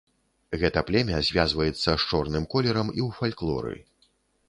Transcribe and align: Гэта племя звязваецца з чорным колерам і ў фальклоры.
Гэта 0.63 0.83
племя 0.87 1.19
звязваецца 1.27 1.85
з 1.95 2.01
чорным 2.09 2.51
колерам 2.57 2.87
і 2.97 3.01
ў 3.09 3.23
фальклоры. 3.23 3.81